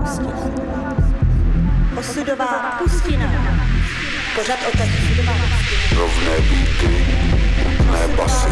[0.00, 0.32] pustina.
[1.96, 3.26] Osudová pustina.
[4.34, 4.70] Pořad o.
[5.96, 7.06] Rovné bíty,
[7.92, 8.48] ne basy.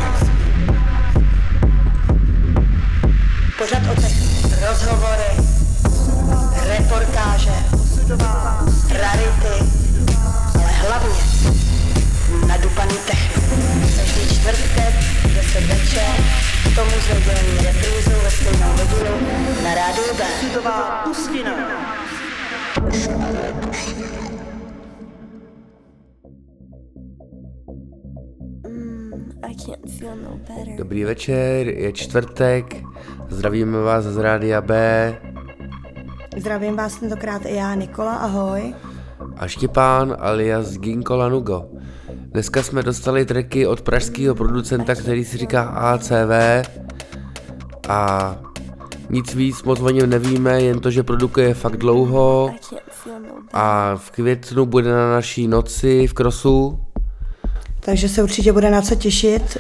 [3.59, 3.95] Pořad o
[4.67, 5.31] rozhovory,
[6.69, 7.55] reportáže,
[8.91, 9.57] rarity,
[10.55, 11.23] ale hlavně
[12.47, 13.39] nadupaný technik.
[13.97, 14.95] Každý čtvrtek,
[15.35, 16.15] 10 večer,
[16.75, 16.91] tomu
[17.65, 19.15] reprízou ve stejnou hodinu
[19.65, 20.23] na rádiu B.
[21.05, 21.53] Pustina.
[29.43, 30.77] I can't feel no better.
[30.77, 32.77] Dobrý večer, je čtvrtek,
[33.29, 34.73] zdravíme vás z Rádia B
[36.37, 38.75] Zdravím vás tentokrát i já, Nikola, ahoj.
[39.37, 41.78] a Štěpán alias Ginko Lanugo.
[42.39, 46.31] Dneska jsme dostali tracky od pražského producenta, který si říká ACV
[47.89, 48.37] a
[49.11, 52.55] nic víc moc o něm nevíme, jen to, že produkuje fakt dlouho
[53.53, 56.81] a v květnu bude na naší noci v Krosu.
[57.81, 59.59] Takže se určitě bude na co těšit.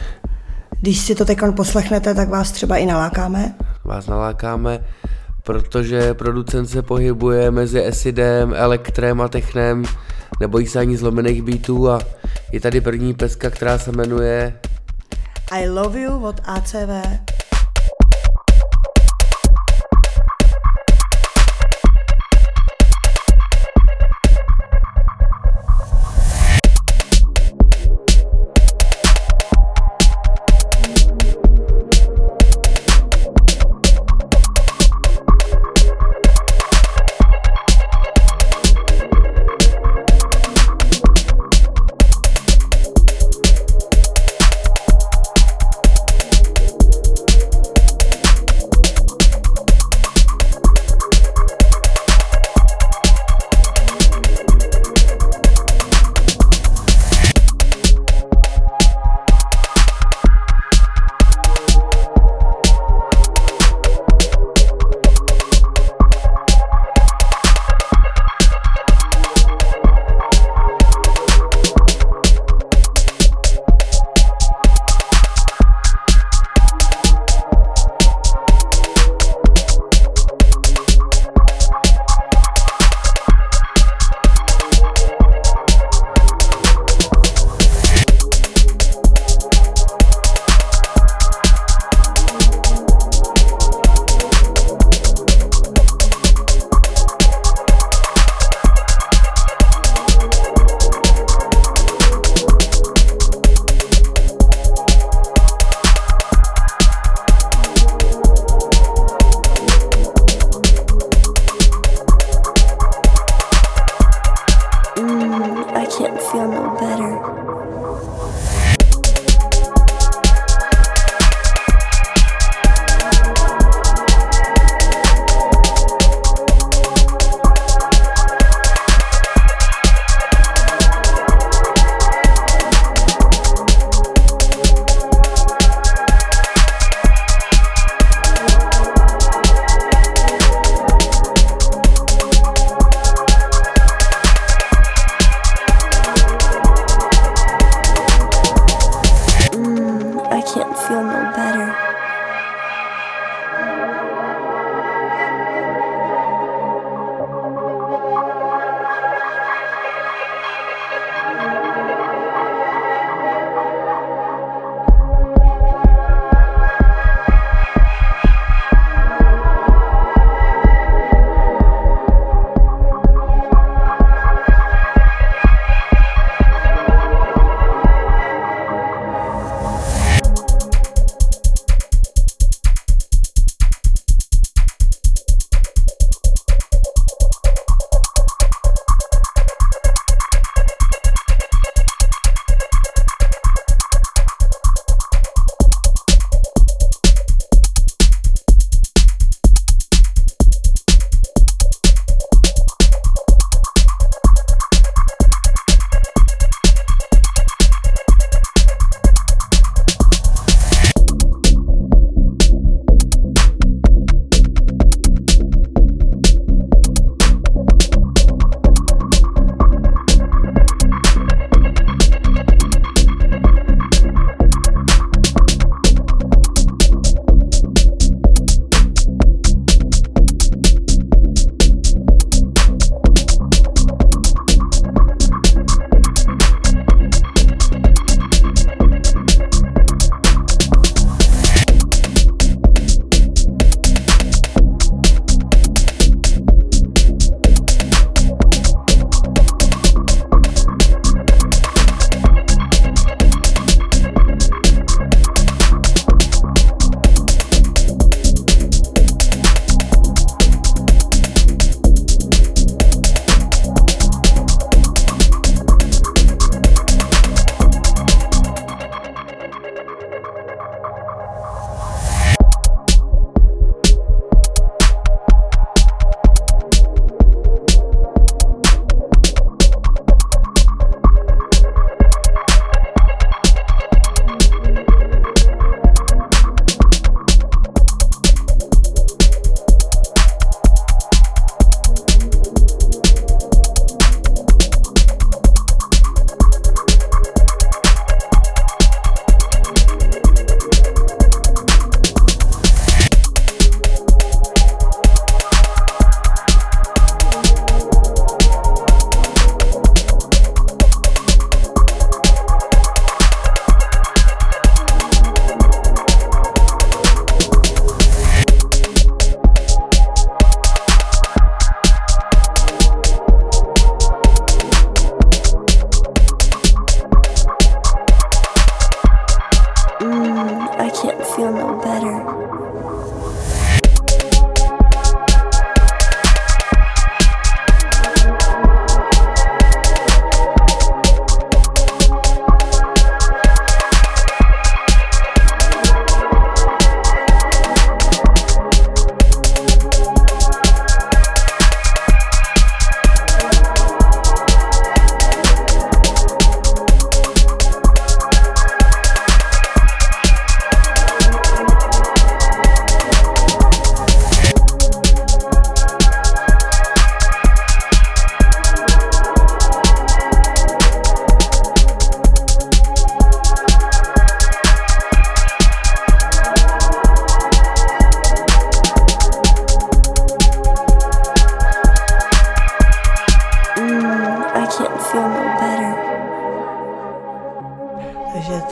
[0.81, 3.55] Když si to teď poslechnete, tak vás třeba i nalákáme.
[3.85, 4.85] Vás nalákáme,
[5.43, 9.85] protože producent se pohybuje mezi acidem, elektrem a technem,
[10.41, 12.01] nebojí se ani zlomených beatů a
[12.53, 14.59] je tady první peska, která se jmenuje
[15.51, 16.89] I love you od ACV.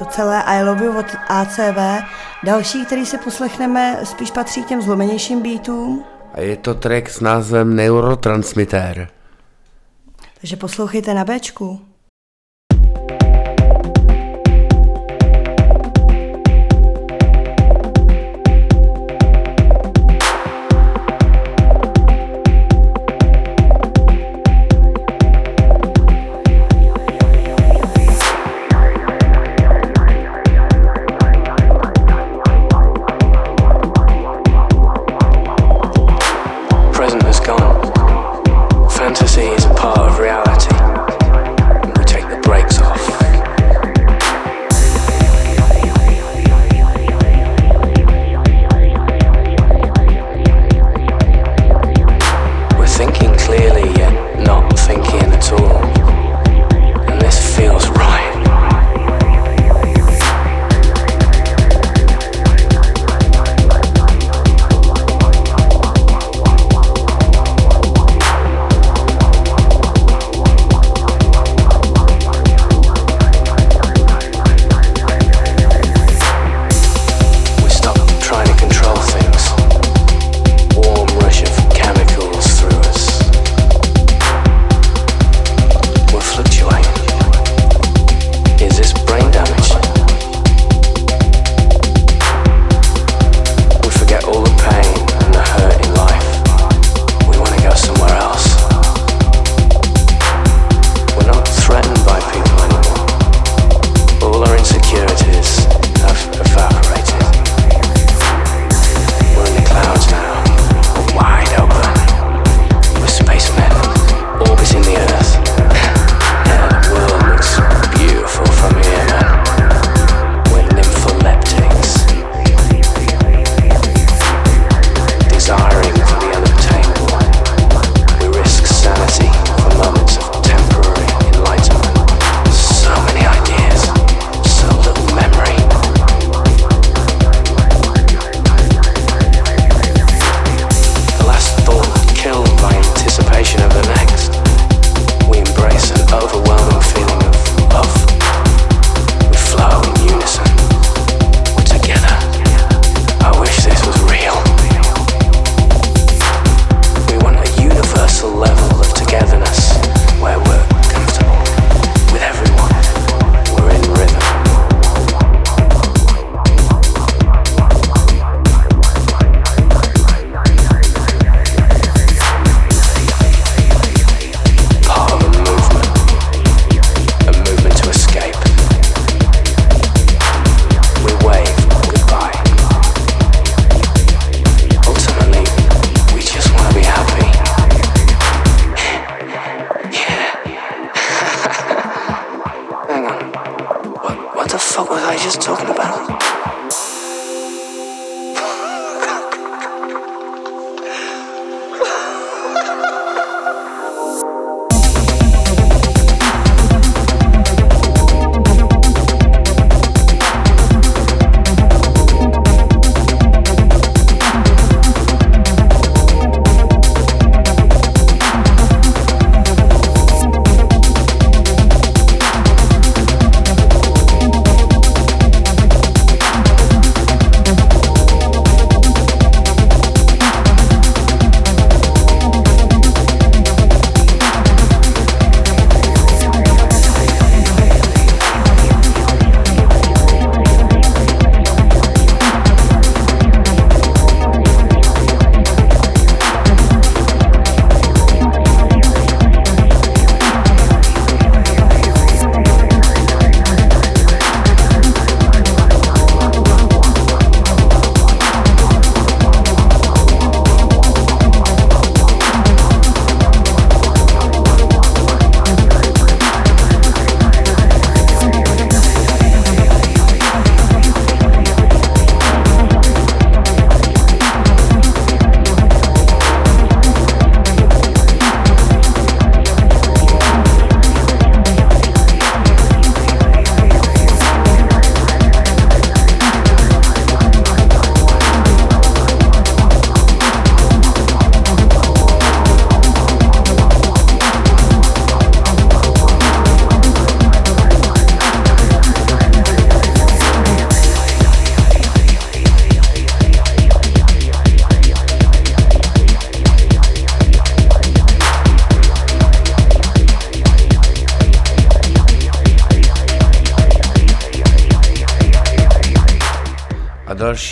[0.04, 2.04] Celé I Love You od ACV.
[2.44, 6.04] Další, který si poslechneme, spíš patří k těm zlomenějším beatům.
[6.34, 9.08] A je to track s názvem Neurotransmitter.
[10.40, 11.81] Takže poslouchejte na Bčku.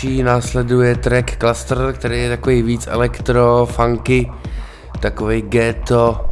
[0.05, 4.31] Další následuje track Cluster, který je takový víc elektro, funky,
[4.99, 6.29] takový ghetto.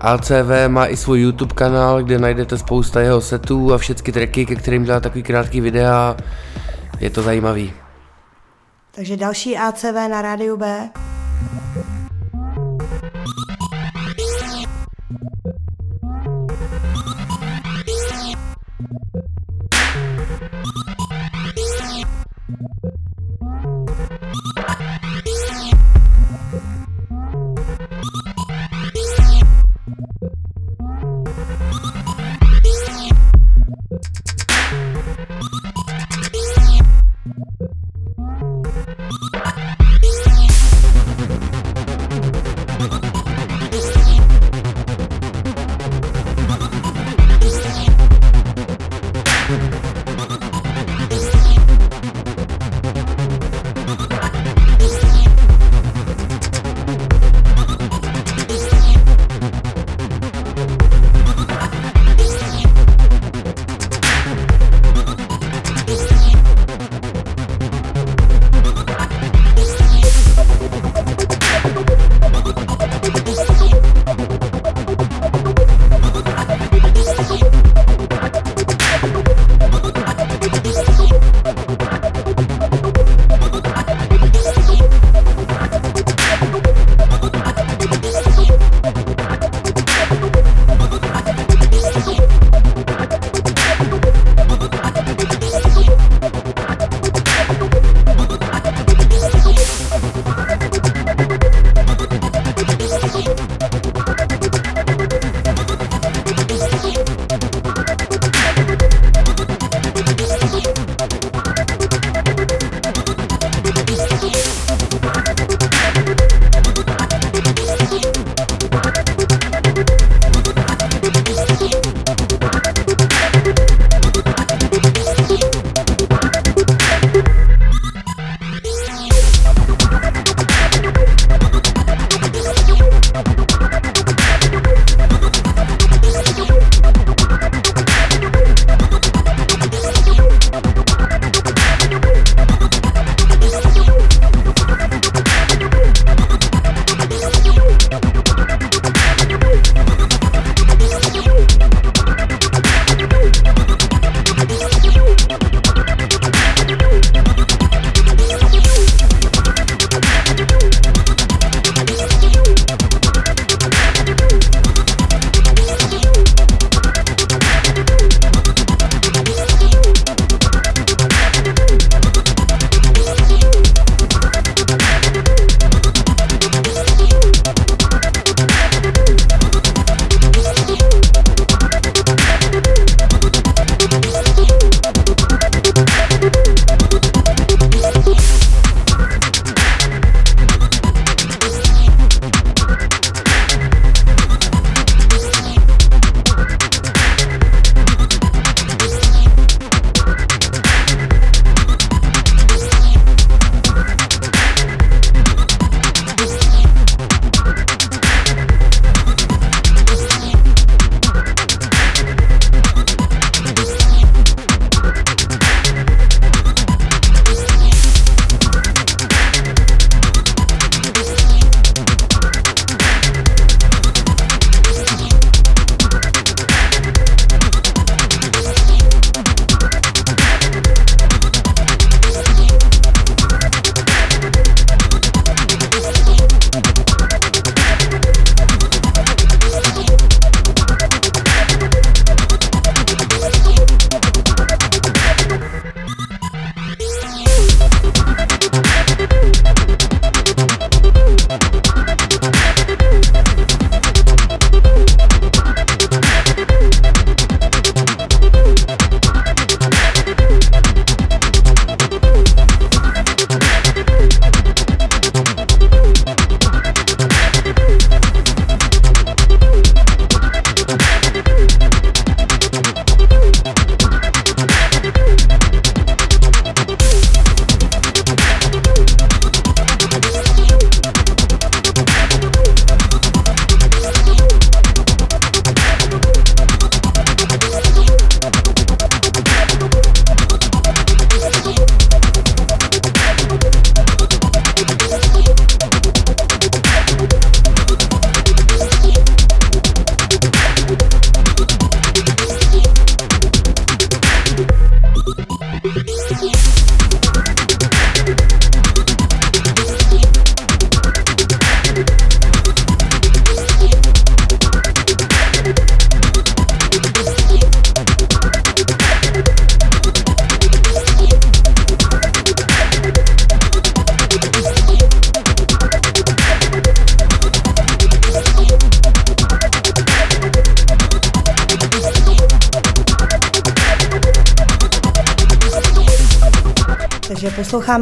[0.00, 4.54] ACV má i svůj YouTube kanál, kde najdete spousta jeho setů a všechny tracky, ke
[4.54, 6.16] kterým dělá takový krátký videa.
[7.00, 7.72] Je to zajímavý.
[8.90, 10.90] Takže další ACV na rádiu B.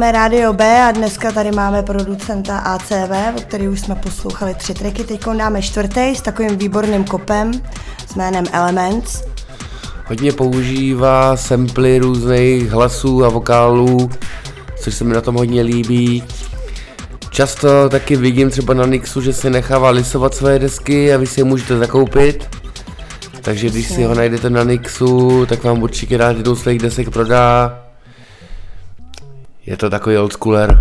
[0.03, 4.73] posloucháme Rádio B a dneska tady máme producenta ACV, o který už jsme poslouchali tři
[4.73, 5.03] tracky.
[5.03, 7.51] Teď dáme čtvrtý s takovým výborným kopem
[8.07, 9.23] s jménem Elements.
[10.05, 14.09] Hodně používá samply různých hlasů a vokálů,
[14.75, 16.23] což se mi na tom hodně líbí.
[17.29, 21.39] Často taky vidím třeba na Nixu, že si nechává lisovat své desky a vy si
[21.39, 22.49] je můžete zakoupit.
[23.41, 27.82] Takže když si ho najdete na Nixu, tak vám určitě rád jednou svých desek prodá.
[29.65, 30.79] Je to takový oldschooler.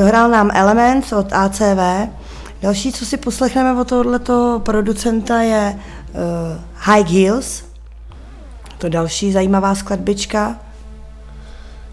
[0.00, 2.08] Zahrál nám Elements od ACV.
[2.62, 6.20] Další, co si poslechneme od tohoto producenta, je uh,
[6.74, 7.64] High Heels.
[8.78, 10.56] To další zajímavá skladbička.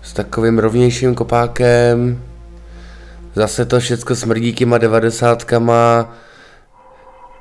[0.02, 2.22] S takovým rovnějším kopákem.
[3.36, 6.14] Zase to všecko smrdí těma devadesátkama.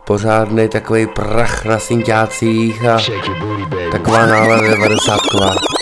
[0.06, 2.98] Pořádný takový prach na synťácích a
[3.92, 5.75] taková nálada devadesátková.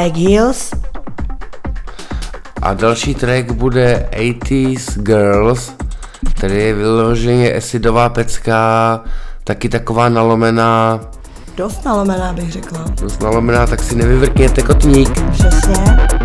[0.00, 0.70] High Heels.
[2.62, 5.72] A další track bude 80s Girls,
[6.34, 9.00] který je vyloženě acidová pecka,
[9.44, 11.00] taky taková nalomená,
[11.56, 12.84] Dost nalomená bych řekla.
[13.00, 15.10] dost nalomená, tak si nevyvrkněte kotník.
[15.32, 16.19] Přesně.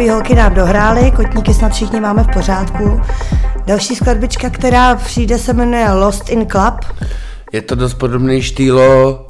[0.00, 3.00] 80 holky nám dohrály, kotníky snad všichni máme v pořádku.
[3.66, 6.74] Další skladbička, která přijde, se jmenuje Lost in Club.
[7.52, 9.26] Je to dost podobný štýlo,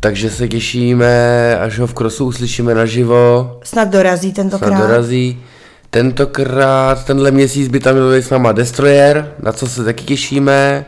[0.00, 3.58] takže se těšíme, až ho v krosu uslyšíme naživo.
[3.62, 4.68] Snad dorazí tentokrát.
[4.68, 5.42] Snad dorazí.
[5.90, 10.84] Tentokrát, tenhle měsíc by tam byl s náma Destroyer, na co se taky těšíme.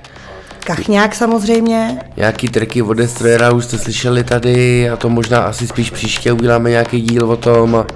[0.64, 2.00] Kachňák samozřejmě.
[2.16, 6.70] Nějaký triky od Destroyera už jste slyšeli tady a to možná asi spíš příště uděláme
[6.70, 7.86] nějaký díl o tom a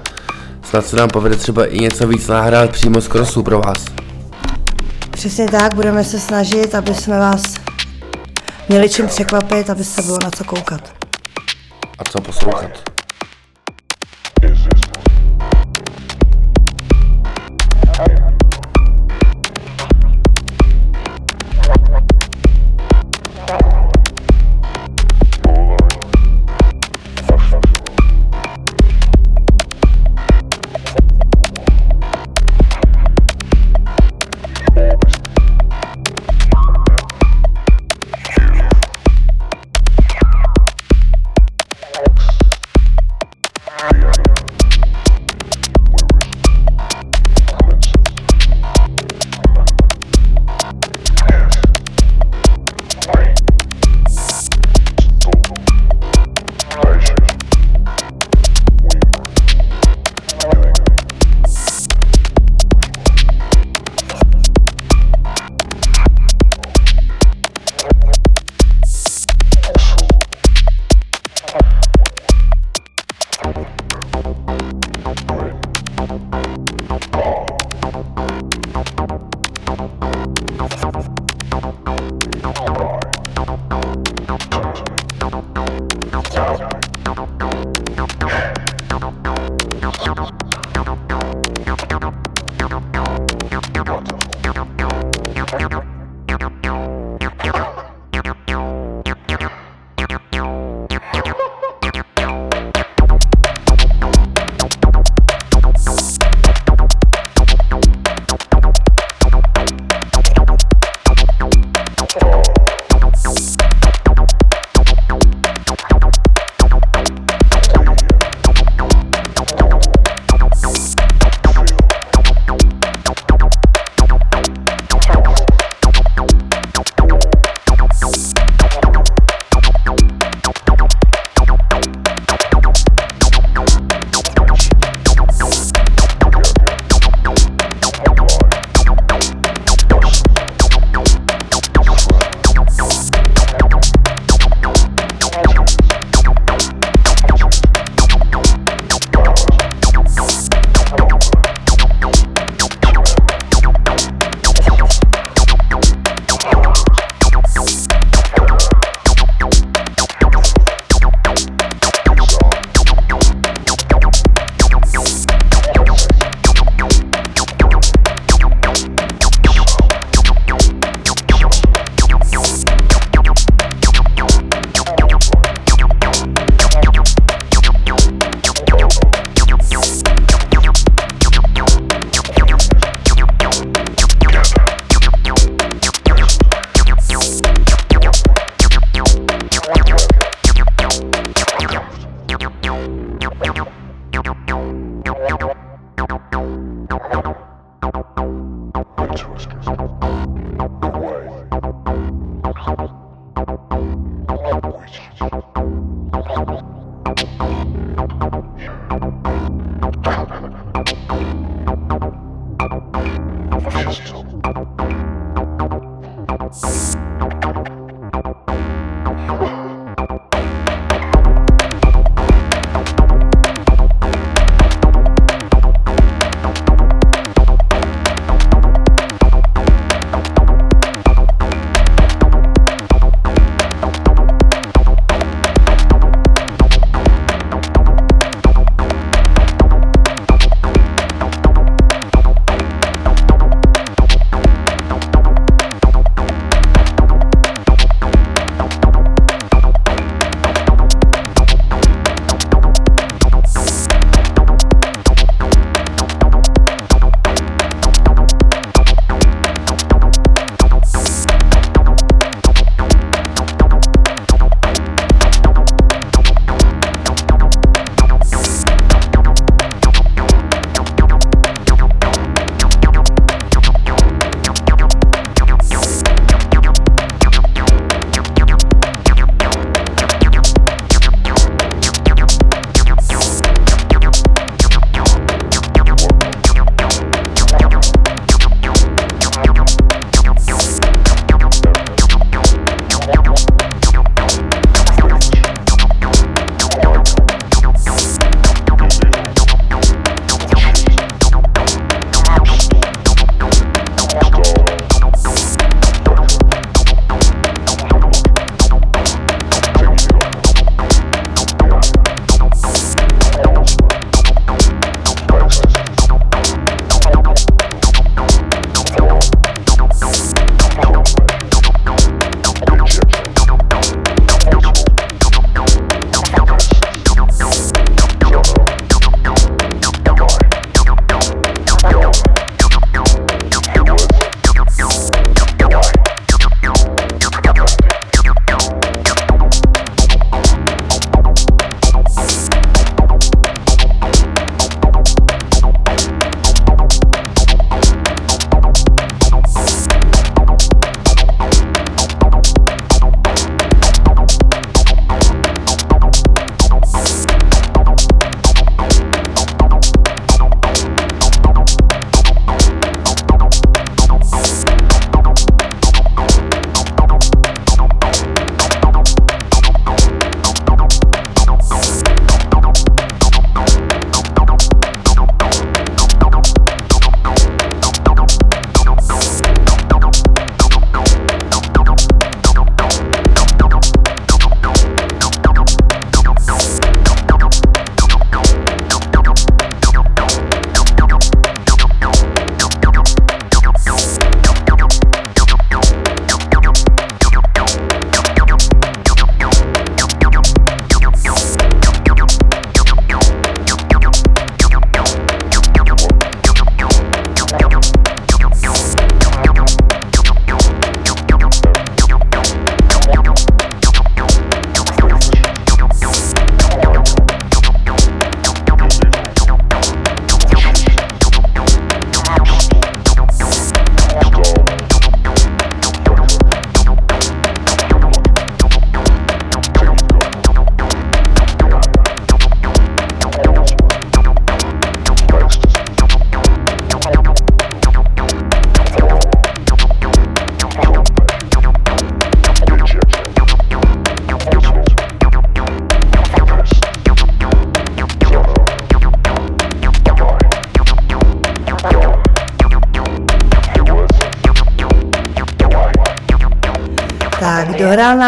[0.63, 3.85] snad se nám povede třeba i něco víc nahrát přímo z krosu pro vás.
[5.11, 7.41] Přesně tak, budeme se snažit, aby jsme vás
[8.69, 10.93] měli čím překvapit, aby se bylo na co koukat.
[11.99, 12.71] A co poslouchat.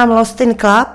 [0.01, 0.87] Nám Lost in Club.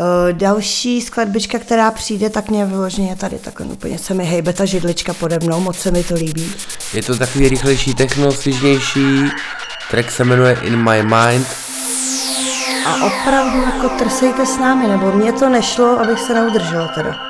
[0.00, 4.64] Uh, další skladbička, která přijde, tak mě vyloženě tady takhle úplně se mi hejbe ta
[4.64, 6.52] židlička pode mnou, moc se mi to líbí.
[6.94, 9.30] Je to takový rychlejší techno, svižnější,
[9.90, 11.46] track se jmenuje In My Mind.
[12.86, 17.29] A opravdu jako trsejte s námi, nebo mně to nešlo, abych se neudržela teda.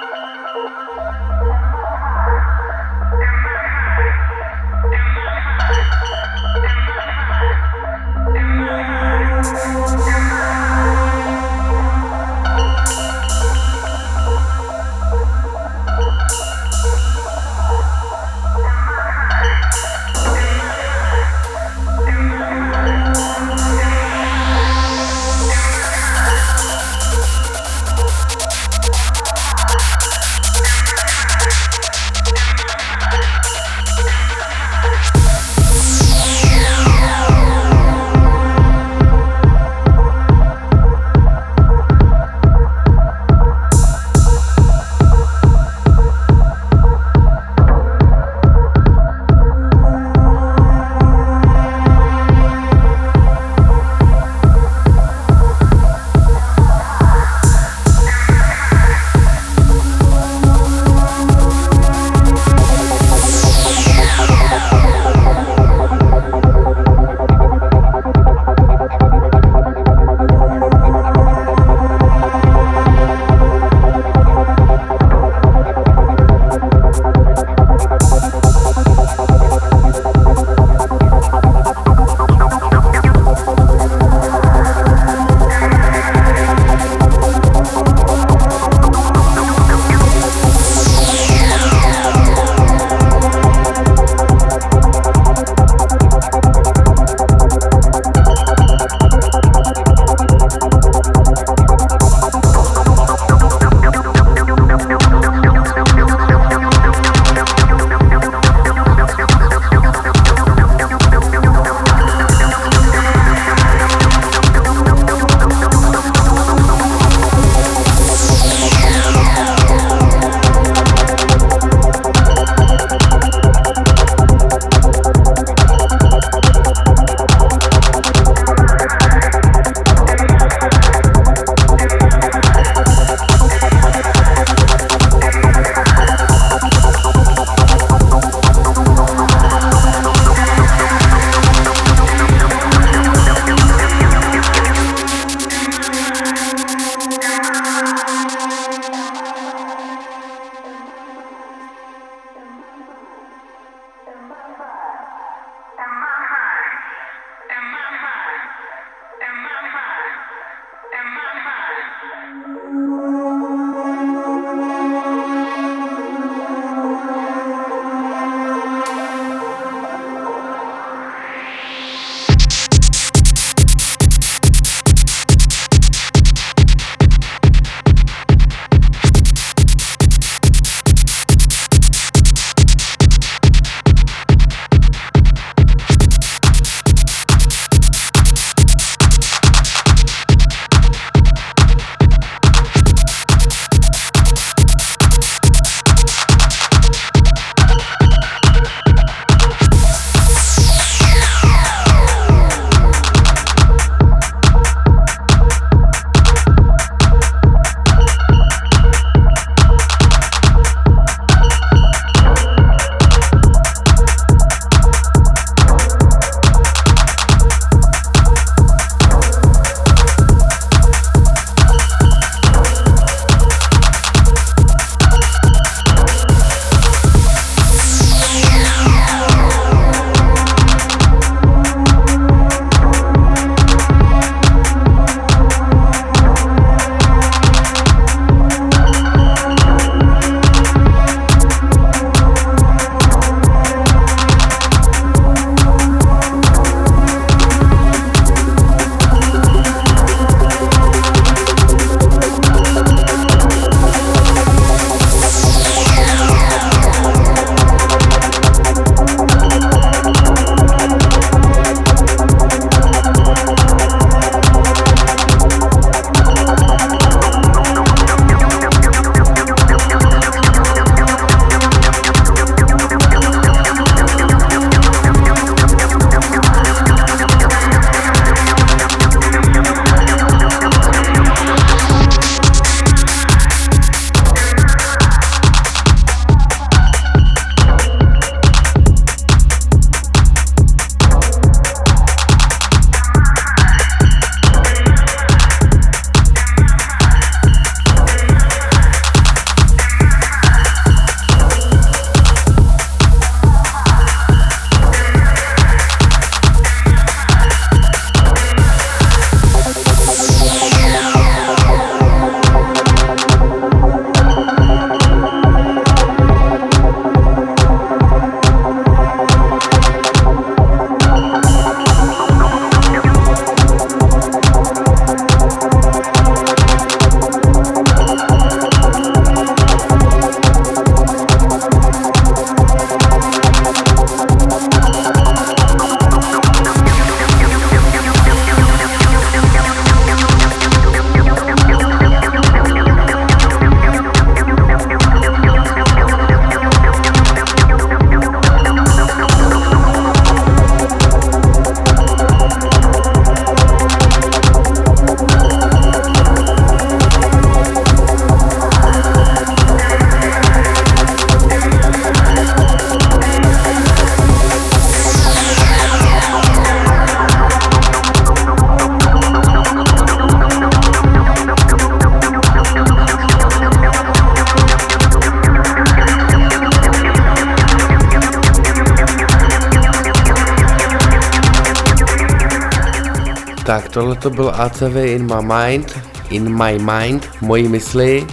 [383.71, 385.99] Tak, tohle to byl ACV In My Mind,
[386.31, 388.27] In My Mind, v mojí mysli.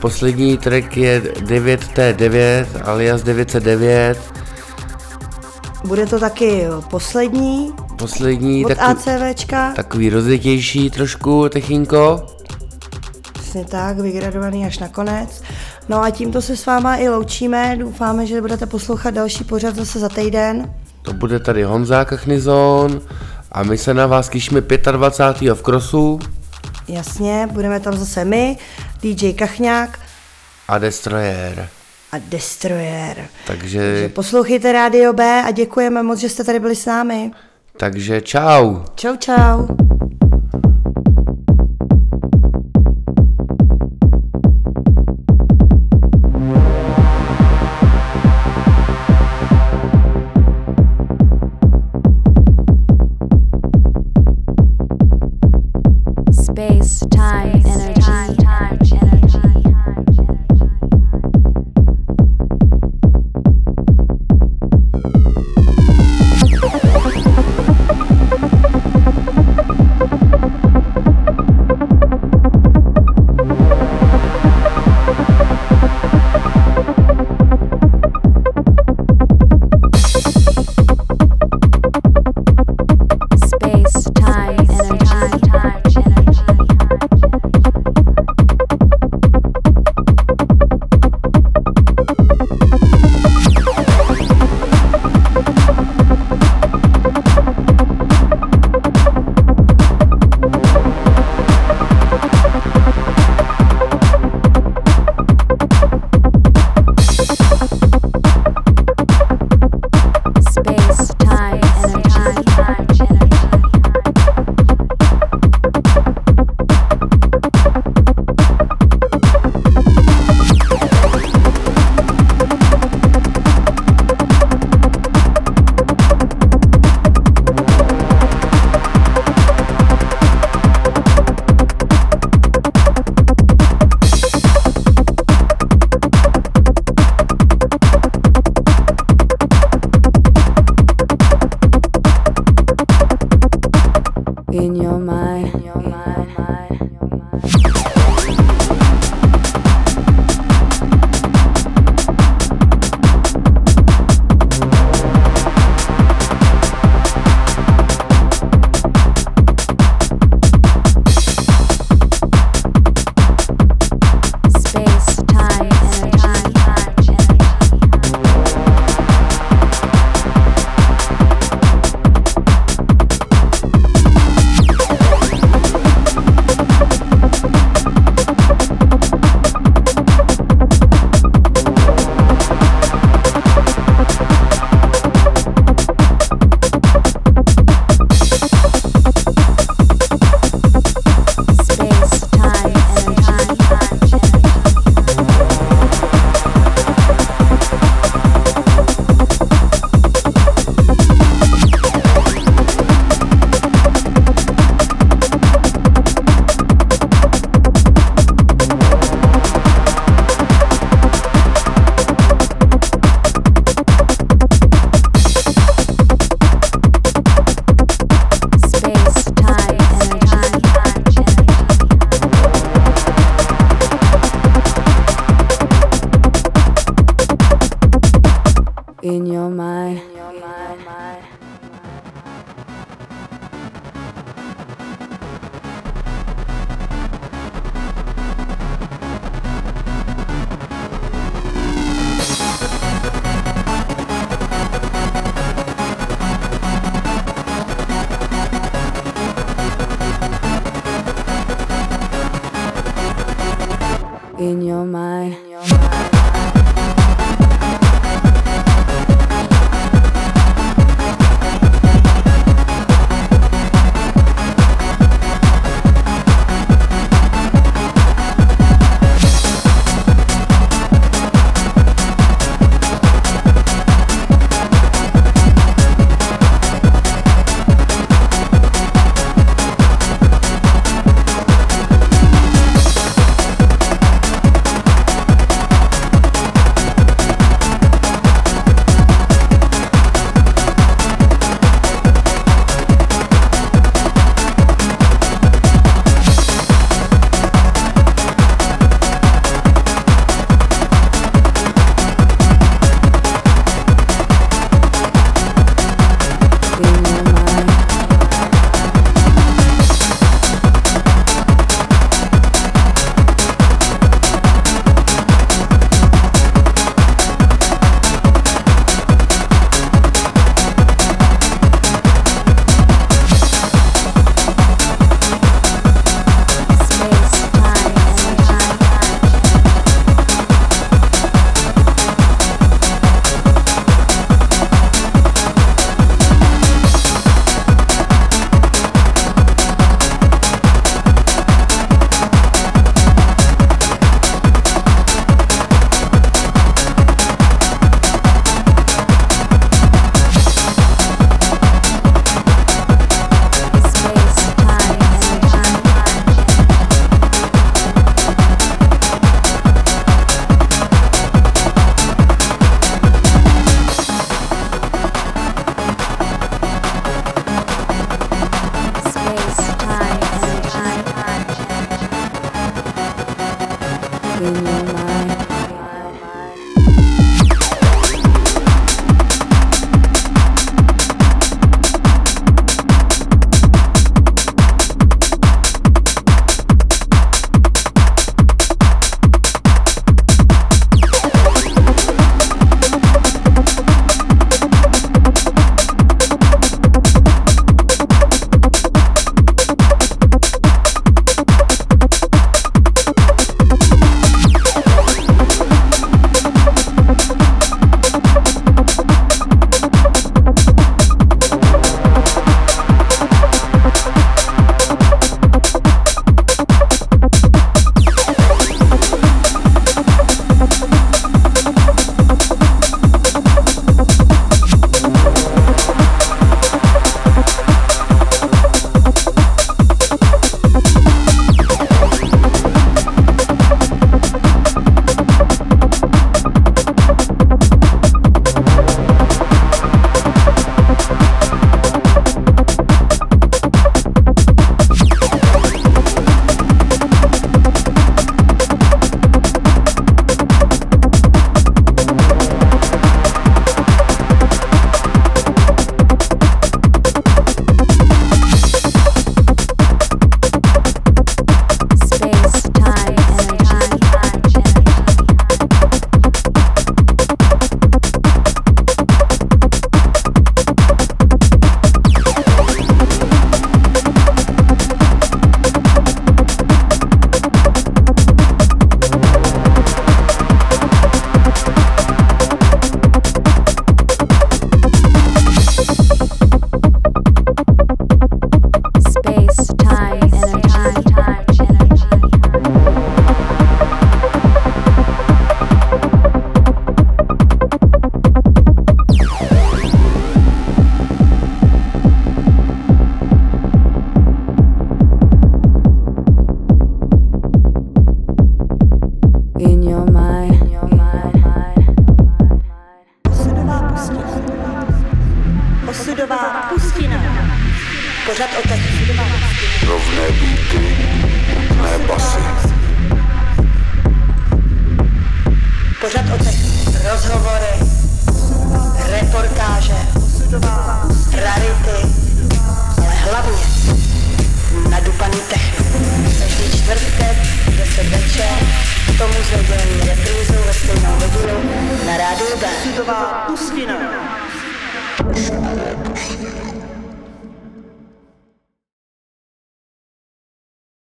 [0.00, 4.18] Poslední track je 9T9 alias 909.
[5.84, 9.72] Bude to taky poslední Poslední od takový, ACVčka.
[9.76, 12.26] takový rozlitější trošku, techinko.
[13.32, 15.42] Přesně tak, vygradovaný až nakonec.
[15.88, 17.76] No a tímto se s váma i loučíme.
[17.76, 20.74] Doufáme, že budete poslouchat další pořad zase za týden.
[21.02, 23.00] To bude tady Honza Kachnizon
[23.52, 24.60] a my se na vás těšíme
[24.92, 25.54] 25.
[25.54, 26.18] v Krosu
[26.88, 28.56] Jasně, budeme tam zase my,
[29.02, 29.98] DJ Kachňák
[30.68, 31.68] a Destroyer.
[32.12, 33.24] a Destroyer.
[33.46, 37.30] Takže, Poslouchejte Rádio B a děkujeme moc, že jste tady byli s námi.
[37.76, 38.76] takže čau.
[38.94, 39.66] Čau, čau.